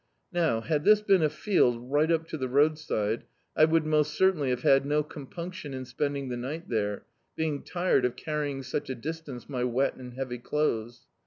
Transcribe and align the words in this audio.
Now, 0.33 0.61
had 0.61 0.83
this 0.83 1.03
been 1.03 1.21
a 1.21 1.29
field 1.29 1.91
ri^t 1.91 2.11
up 2.11 2.27
to 2.29 2.37
the 2.39 2.47
roadside, 2.49 3.23
I 3.55 3.65
would 3.65 3.85
most 3.85 4.15
certainly 4.15 4.49
have 4.49 4.63
had 4.63 4.83
no 4.83 5.03
compunction 5.03 5.75
in 5.75 5.85
spending 5.85 6.29
the 6.29 6.37
night 6.37 6.69
there, 6.69 7.05
being 7.35 7.61
tired 7.61 8.03
of 8.03 8.15
carrying 8.15 8.63
such 8.63 8.89
a 8.89 8.95
distance 8.95 9.47
my 9.47 9.63
wet 9.63 9.97
and 9.97 10.15
heavy 10.15 10.39
clothes. 10.39 11.05